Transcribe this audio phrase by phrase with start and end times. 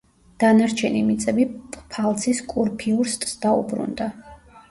[0.43, 1.45] დანარჩენი მიწები
[1.75, 4.09] პფალცის კურფიურსტს დაუბრუნდა.